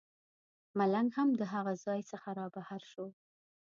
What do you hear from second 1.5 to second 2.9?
هغه ځای څخه رابهر